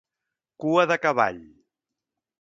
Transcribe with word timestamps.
Cua 0.63 0.87
de 0.93 0.97
cavall. 1.05 1.41